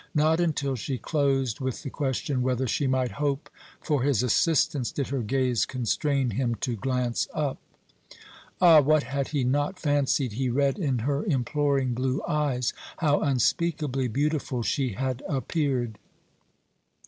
Not 0.15 0.39
until 0.39 0.75
she 0.75 0.97
closed 0.97 1.59
with 1.59 1.83
the 1.83 1.91
question 1.91 2.41
whether 2.41 2.67
she 2.67 2.87
might 2.87 3.11
hope 3.21 3.51
for 3.79 4.01
his 4.01 4.23
assistance 4.23 4.91
did 4.91 5.09
her 5.09 5.21
gaze 5.21 5.63
constrain 5.63 6.31
him 6.31 6.55
to 6.61 6.75
glance 6.75 7.27
up. 7.35 7.59
Ah, 8.59 8.81
what 8.81 9.03
had 9.03 9.27
he 9.27 9.43
not 9.43 9.77
fancied 9.79 10.31
he 10.31 10.49
read 10.49 10.79
in 10.79 10.97
her 11.05 11.23
imploring 11.25 11.93
blue 11.93 12.19
eyes! 12.27 12.73
how 12.97 13.19
unspeakably 13.21 14.07
beautiful 14.07 14.63
she 14.63 14.93
had 14.93 15.21
appeared! 15.29 15.99